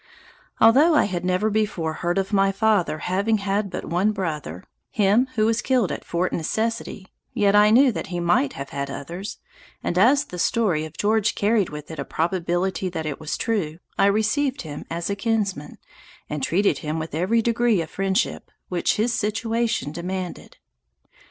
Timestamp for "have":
8.53-8.69